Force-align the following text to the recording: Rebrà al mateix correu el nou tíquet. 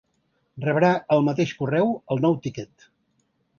Rebrà 0.63 0.89
al 1.17 1.21
mateix 1.27 1.53
correu 1.61 1.93
el 2.17 2.25
nou 2.27 2.41
tíquet. 2.47 2.91